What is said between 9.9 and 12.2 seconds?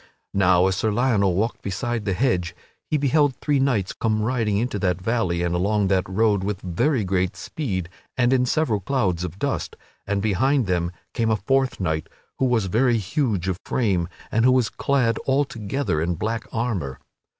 and behind them came a fourth knight,